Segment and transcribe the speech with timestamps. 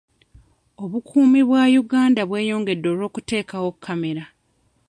[0.83, 4.23] Obukuumi bwa Uganda bweyongedde olw'okuteekawo kkamera.